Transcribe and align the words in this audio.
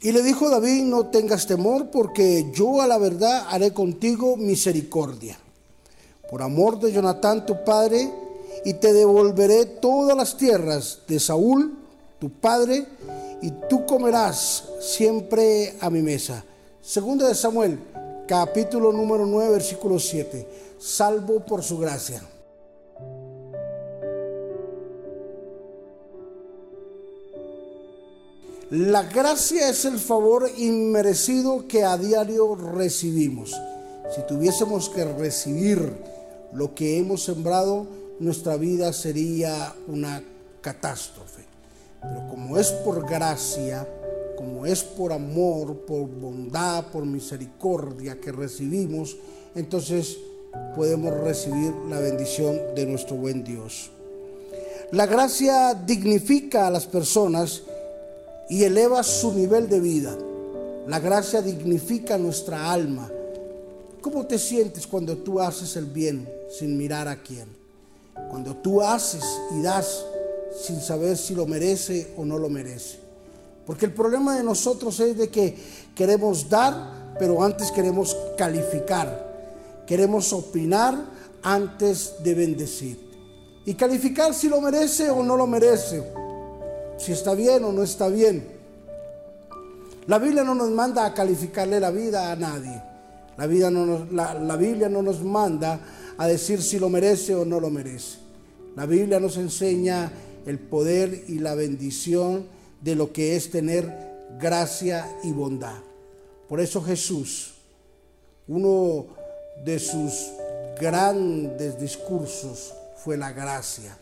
Y 0.00 0.12
le 0.12 0.22
dijo 0.22 0.48
David, 0.48 0.84
no 0.84 1.06
tengas 1.06 1.46
temor, 1.46 1.90
porque 1.90 2.50
yo 2.52 2.80
a 2.80 2.86
la 2.86 2.98
verdad 2.98 3.46
haré 3.48 3.72
contigo 3.72 4.36
misericordia. 4.36 5.38
Por 6.30 6.42
amor 6.42 6.78
de 6.78 6.92
Jonatán 6.92 7.44
tu 7.44 7.64
padre, 7.64 8.08
y 8.64 8.74
te 8.74 8.92
devolveré 8.92 9.64
todas 9.66 10.16
las 10.16 10.36
tierras 10.36 11.00
de 11.08 11.18
Saúl, 11.18 11.76
tu 12.20 12.30
padre, 12.30 12.86
y 13.42 13.50
tú 13.68 13.86
comerás 13.86 14.64
siempre 14.80 15.76
a 15.80 15.90
mi 15.90 16.02
mesa. 16.02 16.44
Segunda 16.82 17.28
de 17.28 17.34
Samuel, 17.34 17.78
capítulo 18.26 18.92
número 18.92 19.26
9, 19.26 19.50
versículo 19.50 19.98
7. 19.98 20.46
Salvo 20.78 21.40
por 21.40 21.62
su 21.62 21.78
gracia. 21.78 22.22
La 28.70 29.04
gracia 29.04 29.70
es 29.70 29.86
el 29.86 29.98
favor 29.98 30.46
inmerecido 30.58 31.66
que 31.66 31.84
a 31.84 31.96
diario 31.96 32.54
recibimos. 32.54 33.56
Si 34.14 34.20
tuviésemos 34.26 34.90
que 34.90 35.06
recibir 35.06 35.90
lo 36.52 36.74
que 36.74 36.98
hemos 36.98 37.24
sembrado, 37.24 37.86
nuestra 38.18 38.58
vida 38.58 38.92
sería 38.92 39.74
una 39.86 40.22
catástrofe. 40.60 41.46
Pero 42.02 42.28
como 42.28 42.58
es 42.58 42.70
por 42.70 43.08
gracia, 43.08 43.88
como 44.36 44.66
es 44.66 44.82
por 44.84 45.14
amor, 45.14 45.86
por 45.86 46.06
bondad, 46.06 46.88
por 46.88 47.06
misericordia 47.06 48.20
que 48.20 48.32
recibimos, 48.32 49.16
entonces 49.54 50.18
podemos 50.76 51.14
recibir 51.14 51.72
la 51.88 52.00
bendición 52.00 52.60
de 52.74 52.84
nuestro 52.84 53.16
buen 53.16 53.44
Dios. 53.44 53.90
La 54.92 55.06
gracia 55.06 55.72
dignifica 55.72 56.66
a 56.66 56.70
las 56.70 56.86
personas 56.86 57.62
y 58.48 58.64
eleva 58.64 59.02
su 59.02 59.32
nivel 59.32 59.68
de 59.68 59.80
vida. 59.80 60.16
La 60.86 61.00
gracia 61.00 61.42
dignifica 61.42 62.16
nuestra 62.16 62.72
alma. 62.72 63.10
¿Cómo 64.00 64.26
te 64.26 64.38
sientes 64.38 64.86
cuando 64.86 65.18
tú 65.18 65.40
haces 65.40 65.76
el 65.76 65.84
bien 65.84 66.28
sin 66.50 66.76
mirar 66.78 67.08
a 67.08 67.22
quién? 67.22 67.46
Cuando 68.30 68.56
tú 68.56 68.80
haces 68.80 69.22
y 69.56 69.62
das 69.62 70.04
sin 70.64 70.80
saber 70.80 71.16
si 71.16 71.34
lo 71.34 71.46
merece 71.46 72.14
o 72.16 72.24
no 72.24 72.38
lo 72.38 72.48
merece. 72.48 72.98
Porque 73.66 73.86
el 73.86 73.92
problema 73.92 74.34
de 74.34 74.42
nosotros 74.42 74.98
es 75.00 75.18
de 75.18 75.28
que 75.28 75.54
queremos 75.94 76.48
dar, 76.48 77.14
pero 77.18 77.42
antes 77.42 77.70
queremos 77.70 78.16
calificar. 78.36 79.26
Queremos 79.86 80.32
opinar 80.32 80.96
antes 81.42 82.14
de 82.22 82.34
bendecir. 82.34 83.08
Y 83.66 83.74
calificar 83.74 84.32
si 84.32 84.48
lo 84.48 84.60
merece 84.62 85.10
o 85.10 85.22
no 85.22 85.36
lo 85.36 85.46
merece 85.46 86.02
si 86.98 87.12
está 87.12 87.34
bien 87.34 87.64
o 87.64 87.72
no 87.72 87.82
está 87.82 88.08
bien. 88.08 88.58
La 90.06 90.18
Biblia 90.18 90.42
no 90.42 90.54
nos 90.54 90.70
manda 90.70 91.06
a 91.06 91.14
calificarle 91.14 91.78
la 91.80 91.90
vida 91.90 92.32
a 92.32 92.36
nadie. 92.36 92.82
La, 93.36 93.46
vida 93.46 93.70
no 93.70 94.06
la, 94.10 94.56
Biblia 94.56 94.88
no 94.88 95.00
nos 95.00 95.22
manda 95.22 95.80
a 96.16 96.26
decir 96.26 96.60
si 96.60 96.78
lo 96.78 96.88
merece 96.88 97.34
o 97.34 97.44
no 97.44 97.60
lo 97.60 97.70
merece. 97.70 98.18
La 98.74 98.86
Biblia 98.86 99.20
nos 99.20 99.36
enseña 99.36 100.10
el 100.44 100.58
poder 100.58 101.24
y 101.28 101.38
la 101.38 101.54
bendición 101.54 102.46
de 102.80 102.94
lo 102.94 103.12
que 103.12 103.36
es 103.36 103.50
tener 103.50 103.92
gracia 104.40 105.08
y 105.22 105.32
bondad. 105.32 105.76
Por 106.48 106.60
eso 106.60 106.82
Jesús, 106.82 107.54
uno 108.48 109.06
de 109.64 109.78
sus 109.78 110.30
grandes 110.80 111.78
discursos 111.78 112.72
fue 112.96 113.16
la 113.16 113.32
gracia. 113.32 113.96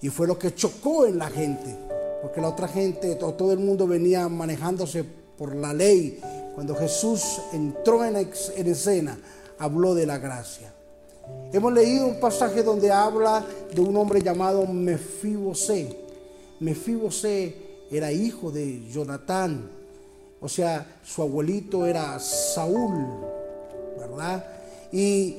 Y 0.00 0.08
fue 0.08 0.26
lo 0.26 0.38
que 0.38 0.54
chocó 0.54 1.06
en 1.06 1.18
la 1.18 1.30
gente 1.30 1.76
porque 2.22 2.40
la 2.40 2.48
otra 2.50 2.68
gente, 2.68 3.16
todo, 3.16 3.52
el 3.52 3.58
mundo 3.58 3.88
venía 3.88 4.28
manejándose 4.28 5.04
por 5.36 5.56
la 5.56 5.74
ley. 5.74 6.20
Cuando 6.54 6.76
Jesús 6.76 7.40
entró 7.52 8.04
en, 8.04 8.16
escena, 8.16 9.18
habló 9.58 9.92
de 9.92 10.06
la 10.06 10.18
gracia. 10.18 10.72
Hemos 11.52 11.72
leído 11.72 12.06
un 12.06 12.20
pasaje 12.20 12.62
donde 12.62 12.92
habla 12.92 13.44
de 13.74 13.80
un 13.80 13.96
hombre 13.96 14.22
llamado 14.22 14.64
Mefibosé. 14.68 15.98
Mefibosé 16.60 17.56
era 17.90 18.12
hijo 18.12 18.52
de 18.52 18.88
Jonatán, 18.88 19.68
o 20.40 20.48
sea, 20.48 21.00
su 21.04 21.22
abuelito 21.22 21.86
era 21.86 22.18
Saúl, 22.20 23.04
¿verdad? 23.98 24.44
Y 24.92 25.38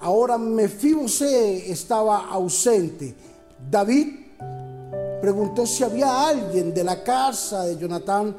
ahora 0.00 0.38
Mefibosé 0.38 1.70
estaba 1.70 2.28
ausente. 2.28 3.14
David 3.70 4.21
preguntó 5.22 5.64
si 5.66 5.84
había 5.84 6.26
alguien 6.28 6.74
de 6.74 6.82
la 6.82 7.04
casa 7.04 7.64
de 7.64 7.78
Jonatán 7.78 8.34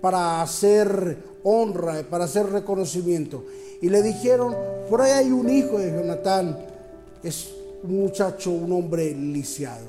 para 0.00 0.40
hacer 0.40 1.18
honra, 1.42 2.04
para 2.08 2.24
hacer 2.24 2.46
reconocimiento. 2.46 3.44
Y 3.82 3.88
le 3.88 4.00
dijeron, 4.00 4.54
por 4.88 5.02
ahí 5.02 5.10
hay 5.10 5.32
un 5.32 5.50
hijo 5.50 5.78
de 5.78 5.90
Jonatán, 5.90 6.56
es 7.24 7.50
un 7.82 8.02
muchacho, 8.02 8.52
un 8.52 8.72
hombre 8.72 9.12
lisiado. 9.12 9.86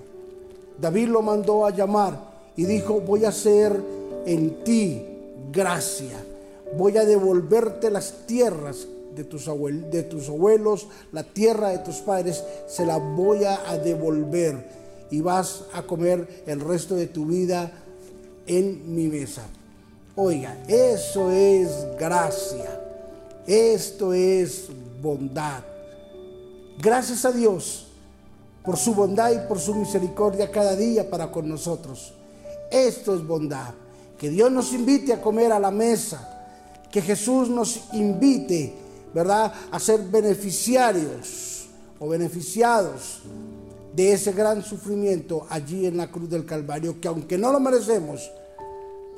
David 0.79 1.09
lo 1.09 1.21
mandó 1.21 1.63
a 1.63 1.69
llamar 1.69 2.19
y 2.55 2.65
dijo, 2.65 3.01
voy 3.01 3.23
a 3.25 3.29
hacer 3.29 3.79
en 4.25 4.63
ti 4.63 5.05
gracia, 5.51 6.17
voy 6.75 6.97
a 6.97 7.05
devolverte 7.05 7.91
las 7.91 8.25
tierras 8.25 8.87
de 9.15 9.25
tus, 9.25 9.45
de 9.91 10.03
tus 10.03 10.27
abuelos, 10.27 10.87
la 11.11 11.23
tierra 11.23 11.69
de 11.69 11.79
tus 11.79 11.97
padres, 11.97 12.43
se 12.67 12.83
la 12.83 12.97
voy 12.97 13.43
a 13.43 13.77
devolver 13.77 14.80
y 15.11 15.19
vas 15.19 15.65
a 15.73 15.83
comer 15.83 16.43
el 16.47 16.61
resto 16.61 16.95
de 16.95 17.07
tu 17.07 17.25
vida 17.25 17.71
en 18.47 18.95
mi 18.95 19.07
mesa. 19.07 19.43
Oiga, 20.15 20.57
eso 20.67 21.29
es 21.29 21.69
gracia. 21.99 22.79
Esto 23.45 24.13
es 24.13 24.69
bondad. 25.01 25.63
Gracias 26.79 27.25
a 27.25 27.31
Dios 27.31 27.87
por 28.63 28.77
su 28.77 28.95
bondad 28.95 29.31
y 29.31 29.47
por 29.47 29.59
su 29.59 29.75
misericordia 29.75 30.49
cada 30.49 30.75
día 30.75 31.09
para 31.09 31.29
con 31.29 31.47
nosotros. 31.47 32.13
Esto 32.71 33.13
es 33.13 33.25
bondad. 33.25 33.73
Que 34.17 34.29
Dios 34.29 34.51
nos 34.51 34.71
invite 34.71 35.13
a 35.13 35.21
comer 35.21 35.51
a 35.51 35.59
la 35.59 35.71
mesa. 35.71 36.27
Que 36.89 37.01
Jesús 37.01 37.49
nos 37.49 37.81
invite, 37.93 38.73
¿verdad?, 39.13 39.51
a 39.71 39.79
ser 39.79 40.01
beneficiarios 40.03 41.67
o 41.99 42.07
beneficiados 42.07 43.21
de 43.93 44.13
ese 44.13 44.31
gran 44.31 44.63
sufrimiento 44.63 45.45
allí 45.49 45.85
en 45.85 45.97
la 45.97 46.09
cruz 46.09 46.29
del 46.29 46.45
Calvario, 46.45 46.99
que 47.01 47.07
aunque 47.07 47.37
no 47.37 47.51
lo 47.51 47.59
merecemos, 47.59 48.31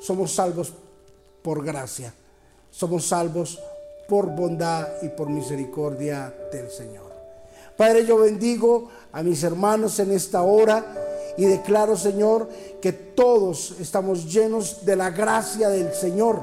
somos 0.00 0.32
salvos 0.34 0.72
por 1.42 1.64
gracia, 1.64 2.12
somos 2.70 3.06
salvos 3.06 3.60
por 4.08 4.34
bondad 4.34 4.88
y 5.02 5.08
por 5.10 5.30
misericordia 5.30 6.34
del 6.52 6.70
Señor. 6.70 7.12
Padre, 7.76 8.04
yo 8.04 8.18
bendigo 8.18 8.88
a 9.12 9.22
mis 9.22 9.42
hermanos 9.42 9.98
en 9.98 10.12
esta 10.12 10.42
hora 10.42 10.84
y 11.36 11.44
declaro, 11.44 11.96
Señor, 11.96 12.48
que 12.80 12.92
todos 12.92 13.76
estamos 13.80 14.32
llenos 14.32 14.84
de 14.84 14.96
la 14.96 15.10
gracia 15.10 15.68
del 15.68 15.92
Señor, 15.92 16.40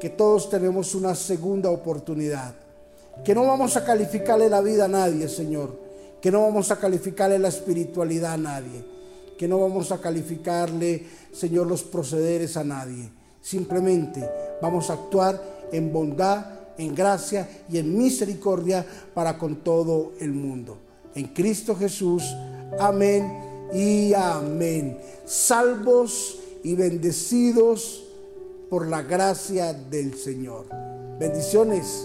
que 0.00 0.10
todos 0.10 0.48
tenemos 0.48 0.94
una 0.94 1.14
segunda 1.14 1.70
oportunidad, 1.70 2.54
que 3.24 3.34
no 3.34 3.46
vamos 3.46 3.76
a 3.76 3.84
calificarle 3.84 4.48
la 4.48 4.60
vida 4.60 4.86
a 4.86 4.88
nadie, 4.88 5.28
Señor 5.28 5.87
que 6.20 6.30
no 6.30 6.42
vamos 6.42 6.70
a 6.70 6.78
calificarle 6.78 7.38
la 7.38 7.48
espiritualidad 7.48 8.34
a 8.34 8.38
nadie, 8.38 8.84
que 9.36 9.48
no 9.48 9.60
vamos 9.60 9.92
a 9.92 10.00
calificarle, 10.00 11.06
Señor, 11.32 11.66
los 11.66 11.82
procederes 11.82 12.56
a 12.56 12.64
nadie. 12.64 13.10
Simplemente 13.40 14.28
vamos 14.60 14.90
a 14.90 14.94
actuar 14.94 15.40
en 15.72 15.92
bondad, 15.92 16.44
en 16.76 16.94
gracia 16.94 17.48
y 17.70 17.78
en 17.78 17.96
misericordia 17.96 18.84
para 19.14 19.38
con 19.38 19.56
todo 19.56 20.12
el 20.20 20.32
mundo. 20.32 20.78
En 21.14 21.28
Cristo 21.28 21.74
Jesús, 21.76 22.24
amén 22.78 23.48
y 23.72 24.12
amén. 24.14 24.98
Salvos 25.24 26.38
y 26.62 26.74
bendecidos 26.74 28.04
por 28.68 28.86
la 28.86 29.02
gracia 29.02 29.72
del 29.72 30.14
Señor. 30.14 30.66
Bendiciones. 31.18 32.04